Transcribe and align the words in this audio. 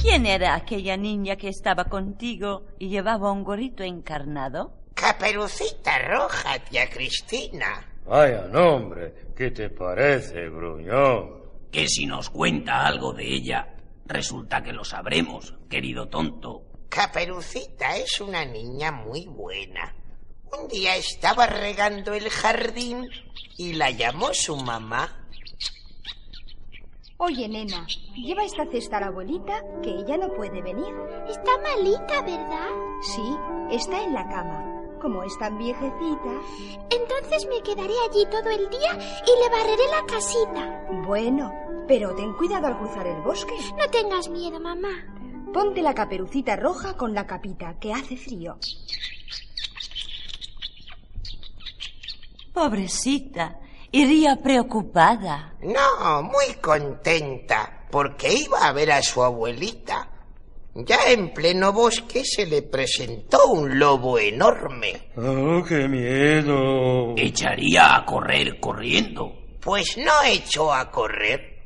¿Quién 0.00 0.26
era 0.26 0.54
aquella 0.54 0.96
niña 0.96 1.36
que 1.36 1.48
estaba 1.48 1.84
contigo 1.84 2.66
y 2.78 2.88
llevaba 2.88 3.32
un 3.32 3.44
gorrito 3.44 3.82
encarnado? 3.82 4.72
Caperucita 4.94 5.98
roja, 6.08 6.58
tía 6.58 6.88
Cristina. 6.88 7.86
Vaya 8.06 8.48
nombre, 8.48 9.14
¿qué 9.36 9.50
te 9.50 9.68
parece, 9.70 10.48
gruñón? 10.48 11.42
Que 11.70 11.86
si 11.86 12.06
nos 12.06 12.30
cuenta 12.30 12.86
algo 12.86 13.12
de 13.12 13.24
ella, 13.24 13.76
resulta 14.06 14.62
que 14.62 14.72
lo 14.72 14.84
sabremos, 14.84 15.54
querido 15.68 16.08
tonto. 16.08 16.62
Caperucita 16.88 17.96
es 17.96 18.20
una 18.20 18.44
niña 18.44 18.90
muy 18.90 19.26
buena. 19.26 19.94
Un 20.56 20.68
día 20.68 20.96
estaba 20.96 21.46
regando 21.46 22.14
el 22.14 22.28
jardín 22.30 23.08
y 23.56 23.74
la 23.74 23.90
llamó 23.90 24.32
su 24.32 24.56
mamá. 24.56 25.14
Oye, 27.18 27.48
nena, 27.48 27.84
lleva 28.14 28.44
esta 28.44 28.64
cesta 28.66 28.98
a 28.98 29.00
la 29.00 29.06
abuelita, 29.08 29.62
que 29.82 29.90
ella 29.90 30.16
no 30.16 30.32
puede 30.34 30.62
venir. 30.62 30.94
Está 31.28 31.58
malita, 31.58 32.22
¿verdad? 32.22 32.68
Sí, 33.02 33.36
está 33.72 34.02
en 34.04 34.14
la 34.14 34.28
cama. 34.28 34.64
Como 35.00 35.22
es 35.24 35.36
tan 35.38 35.58
viejecita. 35.58 36.40
Entonces 36.90 37.46
me 37.48 37.62
quedaré 37.62 37.94
allí 38.08 38.24
todo 38.30 38.50
el 38.50 38.70
día 38.70 38.98
y 39.26 39.42
le 39.42 39.48
barreré 39.50 39.88
la 39.90 40.06
casita. 40.06 40.86
Bueno, 41.06 41.52
pero 41.86 42.14
ten 42.14 42.32
cuidado 42.34 42.68
al 42.68 42.78
cruzar 42.78 43.06
el 43.06 43.20
bosque. 43.22 43.54
No 43.76 43.88
tengas 43.90 44.28
miedo, 44.28 44.60
mamá. 44.60 45.04
Ponte 45.52 45.82
la 45.82 45.94
caperucita 45.94 46.56
roja 46.56 46.96
con 46.96 47.14
la 47.14 47.26
capita, 47.26 47.78
que 47.80 47.92
hace 47.92 48.16
frío. 48.16 48.58
Pobrecita, 52.58 53.60
iría 53.92 54.34
preocupada. 54.34 55.54
No, 55.62 56.22
muy 56.24 56.56
contenta, 56.60 57.86
porque 57.88 58.32
iba 58.34 58.66
a 58.66 58.72
ver 58.72 58.90
a 58.90 59.00
su 59.00 59.22
abuelita. 59.22 60.08
Ya 60.74 60.98
en 61.06 61.32
pleno 61.32 61.72
bosque 61.72 62.24
se 62.24 62.46
le 62.46 62.62
presentó 62.62 63.46
un 63.46 63.78
lobo 63.78 64.18
enorme. 64.18 65.12
¡Oh, 65.16 65.62
qué 65.68 65.86
miedo! 65.86 67.14
Echaría 67.16 67.94
a 67.94 68.04
correr 68.04 68.58
corriendo. 68.58 69.32
Pues 69.60 69.96
no 69.96 70.12
echó 70.26 70.74
a 70.74 70.90
correr. 70.90 71.64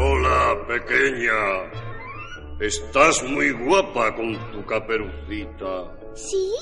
Hola, 0.00 0.66
pequeña. 0.66 1.70
Estás 2.58 3.22
muy 3.22 3.52
guapa 3.52 4.16
con 4.16 4.36
tu 4.50 4.66
caperucita. 4.66 5.99
¿Sí? 6.28 6.52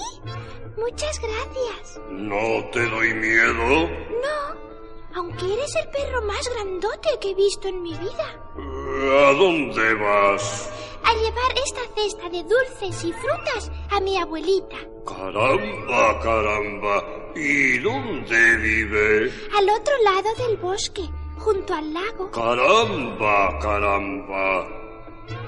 Muchas 0.77 1.21
gracias. 1.21 2.01
¿No 2.11 2.65
te 2.71 2.87
doy 2.87 3.15
miedo? 3.15 3.89
No, 4.23 5.17
aunque 5.17 5.53
eres 5.53 5.75
el 5.75 5.89
perro 5.91 6.23
más 6.23 6.49
grandote 6.55 7.09
que 7.21 7.31
he 7.31 7.35
visto 7.35 7.69
en 7.69 7.83
mi 7.83 7.93
vida. 7.95 8.29
¿A 8.57 9.33
dónde 9.33 9.95
vas? 9.95 10.71
A 11.03 11.13
llevar 11.15 11.53
esta 11.65 11.81
cesta 11.95 12.29
de 12.29 12.45
dulces 12.45 13.05
y 13.05 13.13
frutas 13.13 13.71
a 13.91 14.01
mi 14.01 14.17
abuelita. 14.17 14.77
Caramba, 15.07 16.21
caramba. 16.21 17.05
¿Y 17.35 17.79
dónde 17.79 18.57
vive? 18.59 19.33
Al 19.57 19.71
otro 19.71 19.95
lado 20.05 20.35
del 20.47 20.57
bosque, 20.59 21.03
junto 21.39 21.75
al 21.75 21.93
lago. 21.93 22.31
Caramba, 22.31 23.59
caramba. 23.59 24.69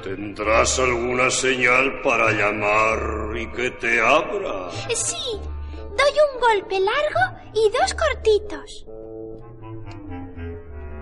¿Tendrás 0.02 0.78
alguna 0.78 1.30
señal 1.30 2.00
para 2.02 2.32
llamar 2.32 3.19
y 3.40 3.46
que 3.52 3.70
te 3.72 4.00
abra? 4.00 4.70
Sí, 4.94 5.40
doy 5.74 6.14
un 6.32 6.40
golpe 6.40 6.78
largo 6.78 7.50
y 7.54 7.70
dos 7.70 7.94
cortitos. 7.94 8.86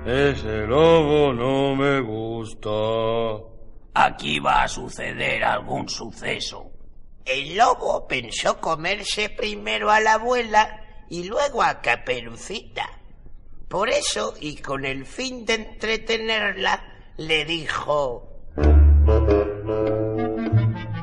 Ese 0.07 0.67
lobo 0.67 1.33
no 1.33 1.75
me 1.75 2.01
gusta. 2.01 2.71
Aquí 3.95 4.39
va 4.39 4.63
a 4.63 4.69
suceder 4.69 5.43
algún 5.45 5.89
suceso. 5.89 6.71
El 7.25 7.57
lobo 7.57 8.07
pensó 8.07 8.61
comerse 8.61 9.31
primero 9.31 9.91
a 9.91 10.01
la 10.01 10.15
abuela 10.15 10.81
y 11.11 11.25
luego 11.25 11.63
a 11.63 11.81
Caperucita. 11.81 12.89
Por 13.69 13.91
eso, 13.91 14.33
y 14.41 14.57
con 14.57 14.85
el 14.87 15.05
fin 15.05 15.45
de 15.45 15.55
entretenerla, 15.55 16.83
le 17.19 17.45
dijo... 17.45 18.29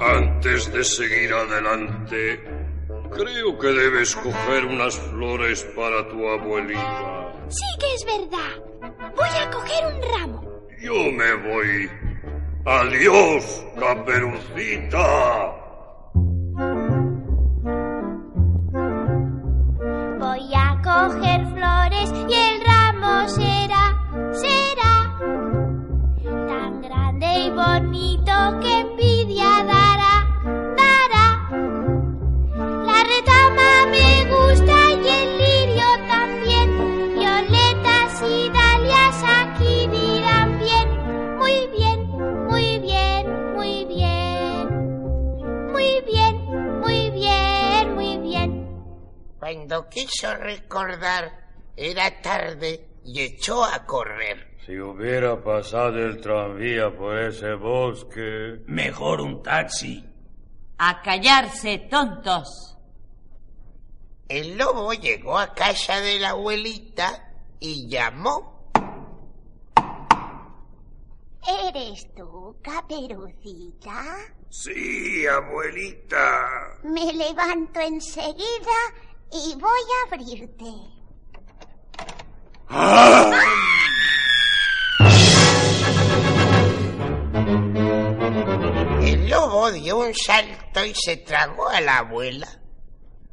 Antes 0.05 0.71
de 0.71 0.83
seguir 0.83 1.33
adelante, 1.33 2.39
creo 3.11 3.57
que 3.57 3.67
debes 3.69 4.15
coger 4.15 4.65
unas 4.65 4.95
flores 4.99 5.63
para 5.75 6.07
tu 6.07 6.29
abuelita. 6.29 7.33
Sí 7.49 7.65
que 7.79 7.93
es 7.95 8.05
verdad. 8.05 8.91
Voy 9.15 9.29
a 9.41 9.49
coger 9.49 9.85
un 9.87 10.01
ramo. 10.13 10.43
Yo 10.79 10.93
me 11.11 11.33
voy. 11.49 11.89
Adiós, 12.65 13.65
caperucita. 13.79 15.55
Voy 20.19 20.53
a 20.53 20.81
coger 20.83 21.47
flores 21.47 22.11
y 22.29 22.33
el 22.33 22.63
ramo 22.63 23.27
será, 23.27 23.97
será 24.33 25.15
tan 26.47 26.81
grande 26.83 27.39
y 27.39 27.49
bonito 27.49 28.59
que 28.61 28.94
Cuando 49.75 49.89
quiso 49.89 50.33
recordar, 50.35 51.51
era 51.75 52.21
tarde 52.21 52.87
y 53.03 53.19
echó 53.19 53.65
a 53.65 53.85
correr. 53.85 54.55
Si 54.65 54.79
hubiera 54.79 55.43
pasado 55.43 55.97
el 55.97 56.21
tranvía 56.21 56.95
por 56.95 57.17
ese 57.17 57.55
bosque. 57.55 58.61
Mejor 58.67 59.19
un 59.19 59.43
taxi. 59.43 60.05
A 60.77 61.01
callarse, 61.01 61.89
tontos. 61.89 62.77
El 64.29 64.57
lobo 64.57 64.93
llegó 64.93 65.37
a 65.37 65.53
casa 65.53 65.99
de 65.99 66.19
la 66.19 66.29
abuelita 66.29 67.33
y 67.59 67.89
llamó. 67.89 68.71
¿Eres 71.67 72.07
tú, 72.15 72.55
caperucita? 72.63 74.03
Sí, 74.49 75.27
abuelita. 75.27 76.79
Me 76.83 77.11
levanto 77.11 77.81
enseguida 77.81 78.71
y 79.31 79.55
voy 79.55 79.81
a 79.91 80.15
abrirte. 80.15 80.95
El 89.01 89.29
lobo 89.29 89.71
dio 89.71 89.97
un 89.99 90.13
salto 90.13 90.85
y 90.85 90.93
se 90.95 91.17
tragó 91.17 91.69
a 91.69 91.81
la 91.81 91.99
abuela. 91.99 92.47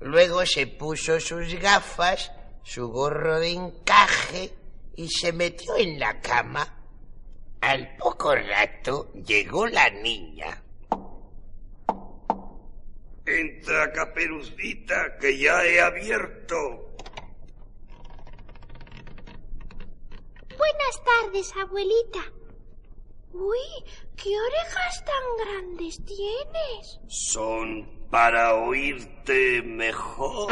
Luego 0.01 0.45
se 0.45 0.67
puso 0.67 1.21
sus 1.21 1.55
gafas, 1.55 2.33
su 2.65 2.89
gorro 2.89 3.39
de 3.39 3.53
encaje 3.53 4.53
y 4.97 5.09
se 5.09 5.33
metió 5.33 5.77
en 5.77 5.99
la 5.99 6.21
cama. 6.21 6.79
Al 7.61 7.97
poco 7.97 8.35
rato 8.35 9.13
llegó 9.15 9.67
la 9.67 9.89
niña. 9.91 10.63
Entra, 13.25 13.93
caperucita, 13.93 15.17
que 15.19 15.39
ya 15.39 15.65
he 15.65 15.81
abierto. 15.81 16.91
Buenas 20.59 21.05
tardes, 21.05 21.53
abuelita. 21.57 22.21
Uy, 23.33 23.85
qué 24.17 24.31
orejas 24.39 25.05
tan 25.05 25.47
grandes 25.47 26.05
tienes. 26.05 27.01
Son 27.07 28.09
para 28.11 28.57
oírte 28.57 29.63
mejor. 29.63 30.51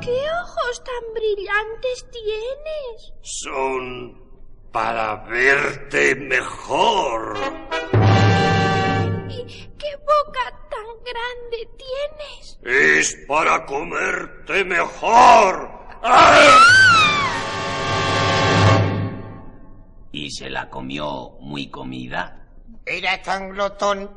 ¿Qué 0.00 0.18
ojos 0.42 0.84
tan 0.84 1.14
brillantes 1.14 2.06
tienes? 2.10 3.12
Son 3.20 4.28
para 4.72 5.16
verte 5.26 6.14
mejor. 6.14 7.36
¿Y 9.28 9.44
qué 9.76 9.96
boca 9.96 10.57
tan 10.78 11.04
grande 11.04 11.68
tienes? 11.76 12.58
Es 12.62 13.16
para 13.26 13.64
comerte 13.66 14.64
mejor. 14.64 15.70
¿Y 20.12 20.30
se 20.30 20.50
la 20.50 20.68
comió 20.70 21.30
muy 21.40 21.70
comida? 21.70 22.48
Era 22.84 23.20
tan 23.22 23.50
glotón 23.50 24.10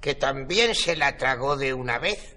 que 0.00 0.14
también 0.14 0.74
se 0.74 0.96
la 0.96 1.16
tragó 1.16 1.56
de 1.56 1.74
una 1.74 1.98
vez. 1.98 2.36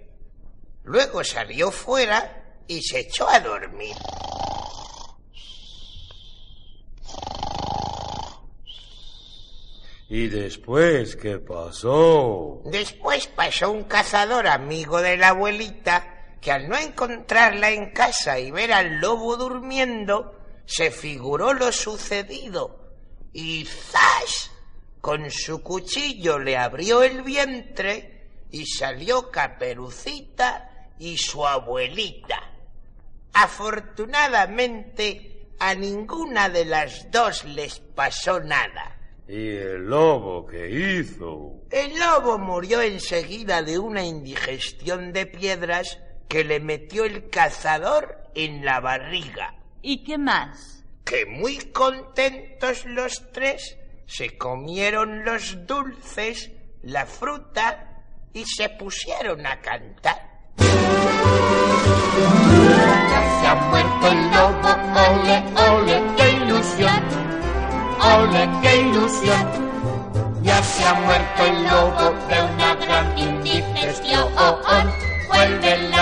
Luego 0.84 1.24
salió 1.24 1.72
fuera 1.72 2.58
y 2.68 2.82
se 2.82 3.02
echó 3.02 3.28
a 3.28 3.40
dormir. 3.40 3.96
¿Y 10.10 10.28
después 10.28 11.16
qué 11.16 11.38
pasó? 11.38 12.64
Después 12.66 13.28
pasó 13.28 13.70
un 13.70 13.84
cazador 13.84 14.48
amigo 14.48 15.04
de 15.04 15.18
la 15.18 15.30
abuelita 15.30 16.36
que 16.42 16.52
al 16.52 16.68
no 16.68 16.76
encontrarla 16.76 17.70
en 17.70 17.92
casa 17.92 18.40
y 18.40 18.50
ver 18.50 18.74
al 18.74 19.00
lobo 19.00 19.38
durmiendo, 19.38 20.36
se 20.66 20.90
figuró 20.90 21.54
lo 21.54 21.72
sucedido 21.72 22.96
y 23.34 23.66
¡zas! 23.66 24.50
Con 25.00 25.30
su 25.30 25.62
cuchillo 25.62 26.40
le 26.40 26.58
abrió 26.58 27.04
el 27.04 27.22
vientre 27.22 28.32
y 28.50 28.66
salió 28.66 29.30
Caperucita 29.30 30.90
y 30.98 31.18
su 31.18 31.46
abuelita. 31.46 32.52
Afortunadamente 33.34 35.52
a 35.60 35.76
ninguna 35.76 36.50
de 36.50 36.66
las 36.66 37.12
dos 37.12 37.46
les 37.46 37.80
pasó 37.80 38.40
nada. 38.40 38.99
¿Y 39.32 39.58
el 39.58 39.86
lobo 39.86 40.48
qué 40.48 40.68
hizo? 40.72 41.62
El 41.70 42.00
lobo 42.00 42.40
murió 42.40 42.82
enseguida 42.82 43.62
de 43.62 43.78
una 43.78 44.04
indigestión 44.04 45.14
de 45.14 45.28
piedras 45.28 46.00
que 46.28 46.44
le 46.44 46.60
metió 46.60 47.06
el 47.06 47.30
cazador 47.30 48.24
en 48.34 48.66
la 48.66 48.80
barriga. 48.80 49.54
¿Y 49.84 50.04
qué 50.04 50.18
más? 50.18 50.84
Que 51.06 51.28
muy 51.28 51.58
contentos 51.72 52.86
los 52.88 53.32
tres 53.32 53.78
se 54.08 54.36
comieron 54.36 55.24
los 55.24 55.68
dulces, 55.68 56.50
la 56.82 57.06
fruta 57.06 58.04
y 58.34 58.46
se 58.46 58.70
pusieron 58.70 59.46
a 59.46 59.62
cantar. 59.62 60.28
Ya 63.10 63.42
se 63.42 63.48
ha 63.48 63.56
muerto 63.70 64.08
el 64.08 64.22
lobo, 64.32 64.70
ole, 65.06 65.44
ole, 65.70 65.89
ole, 68.02 68.50
qué 68.62 68.78
ilusión. 68.82 69.48
Ya 70.42 70.64
se 70.64 70.86
ha 70.86 70.94
muerto 70.94 71.46
el 71.46 71.64
lobo 71.64 72.14
de 72.30 72.42
una 72.54 72.76
gran 72.76 73.18
indigestión. 73.18 74.28
Vuelve 75.28 75.90
la 75.90 75.99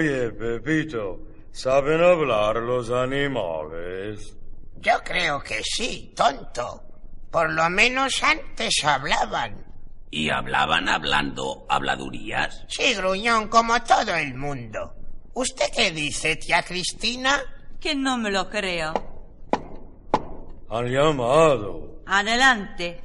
Oye, 0.00 0.30
Pepito, 0.30 1.20
¿saben 1.52 2.02
hablar 2.02 2.56
los 2.56 2.88
animales? 2.90 4.34
Yo 4.78 4.94
creo 5.04 5.42
que 5.42 5.60
sí, 5.62 6.14
tonto. 6.16 6.82
Por 7.30 7.52
lo 7.52 7.68
menos 7.68 8.22
antes 8.22 8.82
hablaban. 8.82 9.62
¿Y 10.10 10.30
hablaban 10.30 10.88
hablando 10.88 11.66
habladurías? 11.68 12.64
Sí, 12.66 12.94
gruñón, 12.94 13.48
como 13.48 13.82
todo 13.82 14.14
el 14.16 14.34
mundo. 14.34 14.94
¿Usted 15.34 15.66
qué 15.76 15.90
dice, 15.90 16.36
tía 16.36 16.62
Cristina? 16.62 17.38
Que 17.78 17.94
no 17.94 18.16
me 18.16 18.30
lo 18.30 18.48
creo. 18.48 18.94
Han 20.70 20.86
llamado. 20.86 22.00
Adelante. 22.06 23.02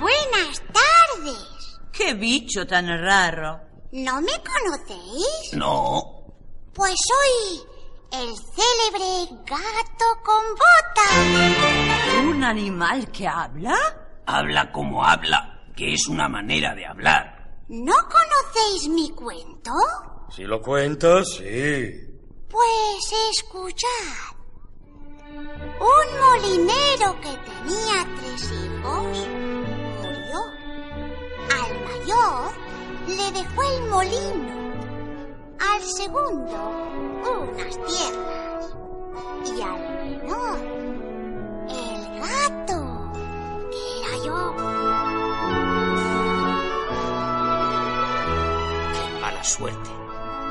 Buenas 0.00 0.62
tardes. 0.72 1.78
¡Qué 1.92 2.14
bicho 2.14 2.66
tan 2.66 2.86
raro! 2.86 3.67
¿No 3.92 4.20
me 4.20 4.32
conocéis? 4.42 5.52
No. 5.54 6.24
Pues 6.74 6.94
soy 7.06 7.62
el 8.12 8.34
célebre 8.36 9.42
gato 9.46 10.04
con 10.24 10.44
botas. 10.50 12.24
¿Un 12.24 12.44
animal 12.44 13.10
que 13.10 13.26
habla? 13.26 13.74
Habla 14.26 14.70
como 14.72 15.02
habla, 15.04 15.64
que 15.74 15.94
es 15.94 16.06
una 16.08 16.28
manera 16.28 16.74
de 16.74 16.86
hablar. 16.86 17.62
¿No 17.68 17.94
conocéis 17.94 18.88
mi 18.90 19.10
cuento? 19.10 19.72
Si 20.30 20.44
lo 20.44 20.60
cuentas, 20.60 21.26
sí. 21.38 21.90
Pues 22.48 23.12
escuchad. 23.32 24.36
Un 25.30 26.20
molinero 26.20 27.20
que 27.20 27.30
tenía 27.30 28.06
tres 28.20 28.52
hijos 28.52 29.28
murió. 30.02 30.40
Al 31.50 31.84
mayor 31.84 32.67
le 33.08 33.32
dejó 33.32 33.62
el 33.62 33.90
molino. 33.90 34.58
Al 35.60 35.82
segundo 35.82 36.88
unas 37.40 37.76
tierras. 37.86 38.74
Y 39.44 39.60
al 39.60 39.80
menor 40.04 40.58
el 41.68 42.20
gato, 42.20 43.12
que 43.70 43.82
era 44.00 44.24
yo. 44.24 44.56
Qué 48.94 49.20
mala 49.20 49.44
suerte. 49.44 49.90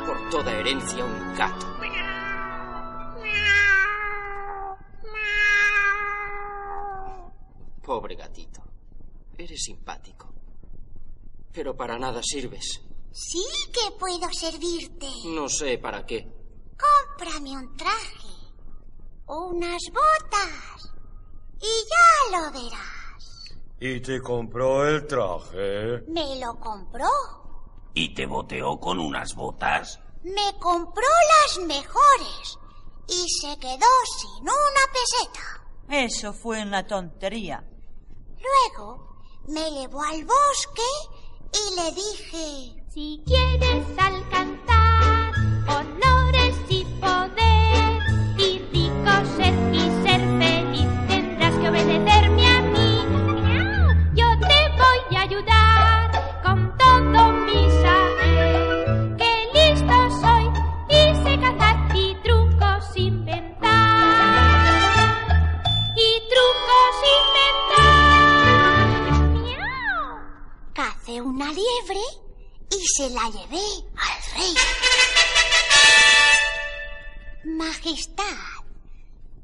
Por 0.06 0.30
toda 0.30 0.52
herencia 0.52 1.06
un 1.06 1.36
gato. 1.36 1.68
Pobre 7.84 8.16
gatito. 8.16 8.62
Eres 9.38 9.64
simpático. 9.64 10.34
Pero 11.58 11.76
para 11.76 11.98
nada 11.98 12.22
sirves. 12.22 12.84
Sí 13.12 13.44
que 13.74 13.90
puedo 13.98 14.32
servirte. 14.32 15.08
No 15.26 15.50
sé 15.50 15.80
para 15.80 16.06
qué. 16.06 16.32
Cómprame 16.78 17.58
un 17.58 17.76
traje, 17.76 18.28
unas 19.26 19.82
botas 19.92 20.94
y 21.60 21.66
ya 21.66 22.38
lo 22.38 22.52
verás. 22.52 23.56
¿Y 23.80 24.00
te 24.02 24.22
compró 24.22 24.88
el 24.88 25.08
traje? 25.08 26.04
Me 26.08 26.40
lo 26.40 26.60
compró. 26.60 27.10
¿Y 27.96 28.14
te 28.14 28.28
boteó 28.28 28.80
con 28.80 29.00
unas 29.00 29.34
botas? 29.34 30.00
Me 30.22 30.60
compró 30.60 31.08
las 31.48 31.66
mejores 31.66 32.60
y 33.08 33.26
se 33.42 33.58
quedó 33.58 33.94
sin 34.20 34.44
una 34.44 34.84
peseta. 34.94 35.66
Eso 35.90 36.34
fue 36.34 36.62
una 36.62 36.86
tontería. 36.86 37.68
Luego 38.38 39.08
me 39.48 39.72
llevó 39.72 40.04
al 40.04 40.24
bosque 40.24 41.17
y 41.54 41.76
le 41.76 41.92
dije... 41.92 42.74
Si 42.94 43.22
quieres 43.28 43.86
alcanzar 44.00 44.77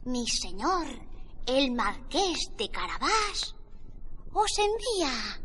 mi 0.06 0.28
señor, 0.28 0.86
el 1.46 1.72
marqués 1.72 2.38
de 2.58 2.70
Carabás, 2.70 3.56
os 4.34 4.52
envía 4.58 5.42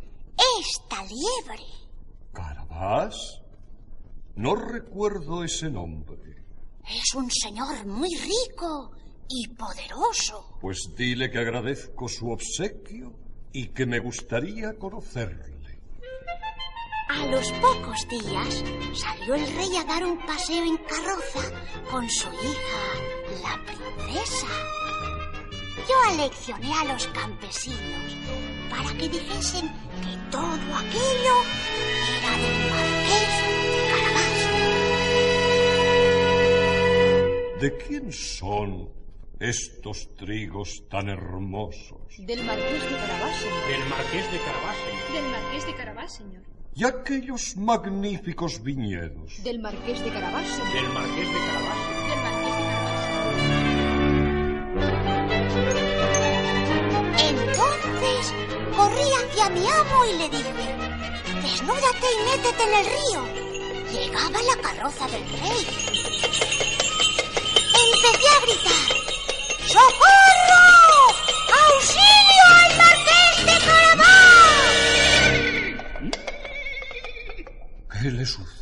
esta 0.61 1.05
liebre. 1.05 1.65
¿Carabás? 2.33 3.41
No 4.37 4.55
recuerdo 4.55 5.43
ese 5.45 5.71
nombre. 5.71 6.45
Es 6.85 7.15
un 7.15 7.31
señor 7.31 7.87
muy 7.87 8.15
rico 8.17 8.93
y 9.29 9.49
poderoso. 9.49 10.57
Pues 10.61 10.79
dile 10.97 11.31
que 11.31 11.39
agradezco 11.39 12.09
su 12.09 12.31
obsequio 12.31 13.13
y 13.53 13.69
que 13.69 13.87
me 13.87 13.99
gustaría 13.99 14.75
conocerle. 14.79 15.58
A 17.09 17.27
los 17.27 17.51
pocos 17.53 18.07
días 18.09 18.63
salió 18.95 19.35
el 19.35 19.47
rey 19.57 19.77
a 19.77 19.85
dar 19.85 20.05
un 20.05 20.19
paseo 20.27 20.65
en 20.65 20.77
carroza 20.77 21.51
con 21.91 22.09
su 22.11 22.29
hija, 22.29 22.83
la 23.43 23.59
princesa. 23.65 24.47
Yo 25.89 25.95
aleccioné 26.13 26.73
a 26.75 26.85
los 26.85 27.07
campesinos 27.09 28.17
para 28.69 28.93
que 28.99 29.09
dijesen 29.09 29.69
que 30.03 30.17
todo 30.31 30.77
aquello 30.77 31.43
era 32.19 32.33
del 32.37 32.59
marqués 32.71 33.33
de 33.73 33.81
Carabás. 33.91 34.39
¿De 37.61 37.69
quién 37.79 38.13
son 38.13 38.99
estos 39.41 40.15
trigos 40.17 40.83
tan 40.89 41.09
hermosos. 41.09 42.01
Del 42.19 42.43
Marqués 42.45 42.83
de 42.83 42.97
Carabás, 42.97 43.37
señor. 43.37 43.69
Del 43.69 43.89
Marqués 43.89 44.33
de 44.33 44.39
Carabás, 44.39 44.77
señor. 44.77 45.13
Del 45.13 45.31
Marqués 45.31 45.67
de 45.67 45.75
Carabás, 45.75 46.13
señor. 46.13 46.58
Y 46.75 46.85
aquellos 46.85 47.57
magníficos 47.57 48.63
viñedos. 48.63 49.43
Del 49.43 49.59
Marqués 49.61 50.03
de 50.05 50.11
Carabás, 50.11 50.47
señor. 50.47 50.73
Del 50.73 50.89
Marqués 50.93 51.29
de 51.29 51.39
Carabás. 51.39 51.79
Del 52.09 52.21
Marqués 52.23 52.57
de 52.57 52.63
Carabás. 52.69 53.99
Entonces 57.19 58.35
corrí 58.77 59.09
hacia 59.19 59.49
mi 59.51 59.67
amo 59.69 60.05
y 60.07 60.19
le 60.19 60.29
dije, 60.29 60.53
desnúdate 61.43 62.07
y 62.15 62.19
métete 62.31 62.63
en 62.63 62.75
el 62.75 62.87
río. 62.87 63.21
Llegaba 63.93 64.39
la 64.43 64.57
carroza 64.63 65.07
del 65.09 65.23
rey. 65.41 65.67
Empecé 67.85 68.29
a 68.29 68.41
gritar, 68.43 68.89
¡Socorro! 69.67 70.38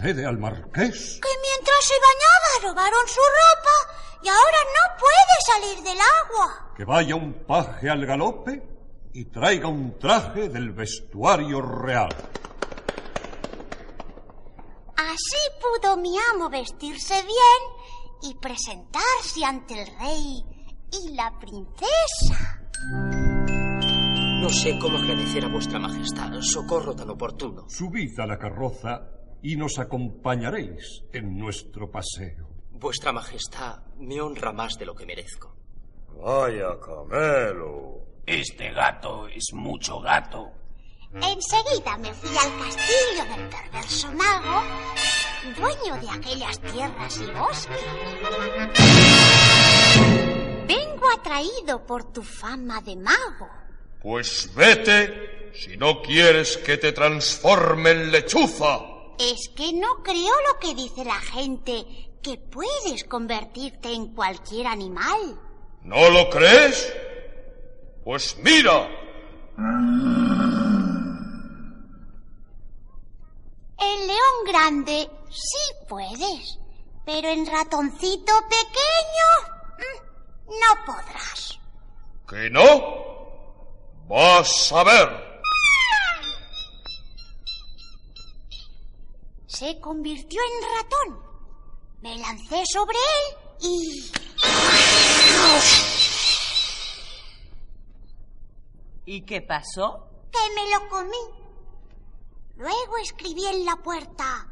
Sucede 0.07 0.27
al 0.27 0.39
marqués? 0.39 1.21
Que 1.21 1.29
mientras 1.43 1.85
se 1.85 1.95
bañaba 1.95 2.69
robaron 2.69 3.09
su 3.09 3.21
ropa 3.21 4.21
y 4.23 4.29
ahora 4.29 4.59
no 4.77 4.99
puede 4.99 5.37
salir 5.47 5.85
del 5.85 5.99
agua. 5.99 6.75
Que 6.77 6.85
vaya 6.85 7.17
un 7.17 7.45
paje 7.45 7.91
al 7.91 8.07
galope 8.07 8.63
y 9.13 9.25
traiga 9.27 9.69
un 9.69 9.99
traje 9.99 10.49
del 10.49 10.73
vestuario 10.73 11.61
real. 11.61 12.15
Así 14.97 15.43
pudo 15.61 15.97
mi 15.97 16.17
amo 16.35 16.49
vestirse 16.51 17.15
bien 17.15 18.23
y 18.23 18.35
presentarse 18.37 19.45
ante 19.45 19.83
el 19.83 19.87
rey 19.99 20.45
y 20.93 21.15
la 21.15 21.37
princesa. 21.39 22.61
No 24.41 24.49
sé 24.51 24.79
cómo 24.79 24.99
agradecer 24.99 25.45
a 25.45 25.49
vuestra 25.49 25.79
majestad 25.79 26.31
socorro 26.41 26.95
tan 26.95 27.11
oportuno. 27.11 27.69
Subid 27.69 28.19
a 28.21 28.27
la 28.27 28.39
carroza 28.39 29.15
y 29.47 29.55
nos 29.55 29.79
acompañaréis 29.79 31.05
en 31.12 31.38
nuestro 31.38 31.88
paseo. 31.88 32.49
Vuestra 32.73 33.12
majestad 33.12 33.79
me 33.97 34.21
honra 34.21 34.53
más 34.53 34.75
de 34.76 34.87
lo 34.87 34.93
que 34.93 35.07
merezco. 35.07 35.55
Vaya 36.21 36.76
camelo. 36.81 38.00
Este 38.26 38.73
gato 38.73 39.29
es 39.29 39.53
mucho 39.53 40.00
gato. 40.00 40.50
Enseguida 41.15 41.97
me 41.97 42.12
fui 42.12 42.37
al 42.37 42.59
castillo 42.59 43.37
del 43.37 43.49
perverso 43.49 44.12
mago, 44.15 44.65
dueño 45.57 45.95
de 46.03 46.11
aquellas 46.11 46.59
tierras 46.59 47.21
y 47.21 47.26
bosques. 47.31 47.85
Vengo 50.67 51.09
atraído 51.17 51.87
por 51.87 52.12
tu 52.12 52.25
fama 52.25 52.81
de 52.81 52.97
mago. 52.97 53.49
Pues 54.03 54.53
vete 54.57 55.53
si 55.55 55.76
no 55.76 56.03
quieres 56.03 56.57
que 56.57 56.79
te 56.79 56.91
transforme 56.91 57.93
en 57.93 58.11
lechuza. 58.11 58.96
Es 59.18 59.49
que 59.56 59.73
no 59.73 60.02
creo 60.02 60.35
lo 60.52 60.58
que 60.61 60.75
dice 60.75 61.04
la 61.04 61.18
gente, 61.20 61.85
que 62.23 62.37
puedes 62.37 63.04
convertirte 63.04 63.92
en 63.92 64.14
cualquier 64.14 64.66
animal. 64.66 65.40
¿No 65.82 66.11
lo 66.11 66.28
crees? 66.28 66.92
Pues 68.04 68.37
mira. 68.42 68.88
En 73.78 74.06
león 74.06 74.37
grande 74.46 75.11
sí 75.30 75.75
puedes, 75.88 76.58
pero 77.04 77.28
en 77.28 77.46
ratoncito 77.46 78.32
pequeño 78.49 79.28
mm, 79.78 80.50
no 80.50 80.85
podrás. 80.85 81.58
¿Que 82.28 82.50
no? 82.50 83.06
Vas 84.08 84.73
a 84.73 84.85
ver. 84.85 85.25
Se 89.59 89.81
convirtió 89.81 90.39
en 90.43 90.53
ratón. 90.77 91.23
Me 92.03 92.19
lancé 92.19 92.63
sobre 92.71 92.99
él 92.99 93.37
y... 93.63 94.13
¿Y 99.07 99.23
qué 99.23 99.41
pasó? 99.41 100.07
que 100.31 100.55
me 100.55 100.71
lo 100.71 100.89
comí. 100.91 101.25
Luego 102.57 102.99
escribí 103.03 103.47
en 103.47 103.65
la 103.65 103.77
puerta 103.77 104.47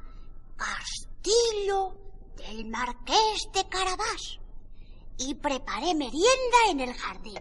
Castillo 0.57 1.93
del 2.37 2.65
Marqués 2.71 3.43
de 3.53 3.69
Carabás 3.69 4.39
y 5.19 5.35
preparé 5.35 5.95
merienda 5.95 6.59
en 6.71 6.81
el 6.81 6.95
jardín. 6.95 7.41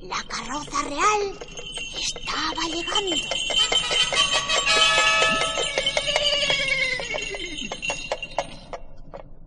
La 0.00 0.22
carroza 0.24 0.82
real 0.82 1.38
estaba 2.00 2.62
llegando. 2.66 3.16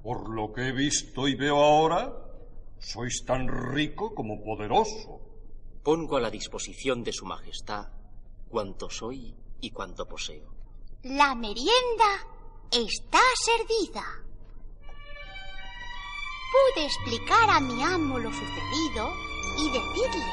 Por 0.07 0.29
lo 0.29 0.53
que 0.53 0.69
he 0.69 0.71
visto 0.71 1.27
y 1.27 1.35
veo 1.35 1.57
ahora, 1.61 2.09
sois 2.79 3.25
tan 3.25 3.45
rico 3.75 4.15
como 4.15 4.41
poderoso. 4.41 5.19
Pongo 5.83 6.15
a 6.15 6.21
la 6.21 6.29
disposición 6.29 7.03
de 7.03 7.11
su 7.11 7.25
majestad 7.25 7.89
cuanto 8.47 8.89
soy 8.89 9.35
y 9.59 9.69
cuanto 9.71 10.07
poseo. 10.07 10.47
La 11.03 11.35
merienda 11.35 12.23
está 12.71 13.19
servida. 13.35 14.05
Pude 16.55 16.85
explicar 16.85 17.49
a 17.49 17.59
mi 17.59 17.83
amo 17.83 18.17
lo 18.17 18.31
sucedido 18.31 19.11
y 19.59 19.65
decirle 19.71 20.31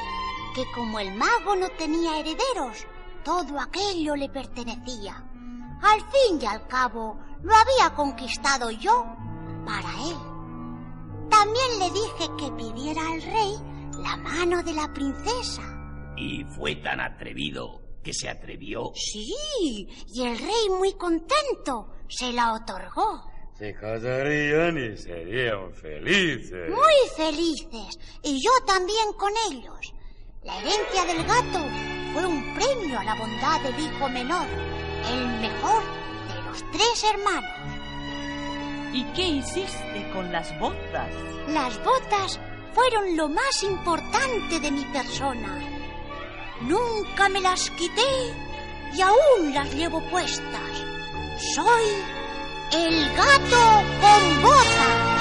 que 0.55 0.63
como 0.73 1.01
el 1.01 1.13
mago 1.15 1.53
no 1.57 1.67
tenía 1.71 2.17
herederos, 2.21 2.87
todo 3.25 3.59
aquello 3.59 4.15
le 4.15 4.29
pertenecía. 4.29 5.21
Al 5.81 5.99
fin 5.99 6.39
y 6.41 6.45
al 6.45 6.65
cabo, 6.65 7.19
lo 7.43 7.53
había 7.53 7.93
conquistado 7.93 8.71
yo 8.71 9.05
para 9.65 9.89
él. 10.07 10.35
También 11.29 11.79
le 11.79 11.89
dije 11.91 12.29
que 12.37 12.51
pidiera 12.51 13.01
al 13.01 13.21
rey 13.21 13.55
la 13.99 14.17
mano 14.17 14.63
de 14.63 14.73
la 14.73 14.91
princesa. 14.93 15.63
Y 16.17 16.43
fue 16.55 16.75
tan 16.75 16.99
atrevido 16.99 17.81
que 18.03 18.13
se 18.13 18.29
atrevió. 18.29 18.91
Sí, 18.93 19.87
y 20.13 20.21
el 20.21 20.37
rey 20.37 20.69
muy 20.69 20.93
contento 20.93 21.89
se 22.07 22.31
la 22.31 22.53
otorgó. 22.53 23.23
Se 23.57 23.73
casarían 23.73 24.77
y 24.77 24.97
serían 24.97 25.73
felices. 25.73 26.69
Muy 26.69 27.09
felices, 27.15 27.97
y 28.21 28.41
yo 28.41 28.51
también 28.67 29.13
con 29.17 29.31
ellos. 29.49 29.93
La 30.43 30.59
herencia 30.59 31.05
del 31.05 31.25
gato 31.25 31.65
fue 32.13 32.25
un 32.25 32.53
premio 32.53 32.99
a 32.99 33.03
la 33.03 33.15
bondad 33.15 33.61
del 33.61 33.79
hijo 33.79 34.09
menor, 34.09 34.45
el 35.09 35.27
mejor 35.39 35.83
de 36.27 36.41
los 36.43 36.71
tres 36.71 37.03
hermanos. 37.11 37.74
¿Y 38.95 39.03
qué 39.13 39.27
hiciste 39.27 40.09
con 40.13 40.31
las 40.31 40.57
botas? 40.57 41.09
Las 41.49 41.77
botas 41.83 42.39
fueron 42.73 43.17
lo 43.17 43.27
más 43.27 43.61
importante 43.63 44.61
de 44.61 44.71
mi 44.71 44.85
persona. 44.85 45.59
Nunca 46.61 47.27
me 47.27 47.41
las 47.41 47.69
quité 47.71 48.33
y 48.93 49.01
aún 49.01 49.53
las 49.53 49.75
llevo 49.75 50.01
puestas. 50.09 50.85
Soy 51.53 51.83
el 52.71 53.13
gato 53.17 53.83
con 53.99 54.41
botas. 54.41 55.14